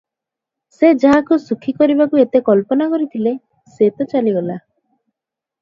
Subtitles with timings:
[0.77, 3.35] ସେ ଯାହାକୁ ସୁଖୀ କରିବାକୁ ଏତେ କଳ୍ପନା କରିଥିଲେ,
[3.75, 4.57] ସେ ତ ଚାଲିଗଲା।